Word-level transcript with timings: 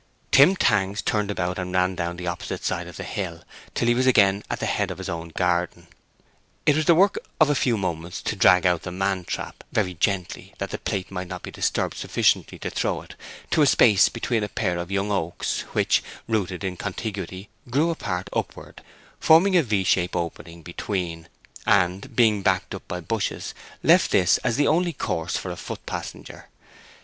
Tim 0.31 0.55
Tangs 0.55 0.99
turned 1.03 1.29
about, 1.29 1.59
and 1.59 1.71
ran 1.75 1.93
down 1.93 2.17
the 2.17 2.25
opposite 2.25 2.63
side 2.63 2.87
of 2.87 2.97
the 2.97 3.03
hill, 3.03 3.43
till 3.75 3.87
he 3.87 3.93
was 3.93 4.07
again 4.07 4.43
at 4.49 4.59
the 4.59 4.65
head 4.65 4.89
of 4.89 4.97
his 4.97 5.09
own 5.09 5.27
garden. 5.29 5.85
It 6.65 6.75
was 6.75 6.85
the 6.85 6.95
work 6.95 7.19
of 7.39 7.51
a 7.51 7.53
few 7.53 7.77
moments 7.77 8.23
to 8.23 8.35
drag 8.35 8.65
out 8.65 8.81
the 8.81 8.91
man 8.91 9.25
trap, 9.25 9.63
very 9.71 9.93
gently—that 9.93 10.71
the 10.71 10.79
plate 10.79 11.11
might 11.11 11.27
not 11.27 11.43
be 11.43 11.51
disturbed 11.51 11.97
sufficiently 11.97 12.57
to 12.57 12.71
throw 12.71 13.03
it—to 13.03 13.61
a 13.61 13.67
space 13.67 14.09
between 14.09 14.43
a 14.43 14.49
pair 14.49 14.79
of 14.79 14.89
young 14.89 15.11
oaks 15.11 15.61
which, 15.73 16.01
rooted 16.27 16.63
in 16.63 16.77
contiguity, 16.77 17.49
grew 17.69 17.91
apart 17.91 18.27
upward, 18.33 18.81
forming 19.19 19.55
a 19.55 19.61
V 19.61 19.83
shaped 19.83 20.15
opening 20.15 20.63
between; 20.63 21.27
and, 21.67 22.15
being 22.15 22.41
backed 22.41 22.73
up 22.73 22.87
by 22.87 23.01
bushes, 23.01 23.53
left 23.83 24.09
this 24.09 24.39
as 24.39 24.55
the 24.57 24.65
only 24.65 24.93
course 24.93 25.37
for 25.37 25.51
a 25.51 25.55
foot 25.55 25.85
passenger. 25.85 26.49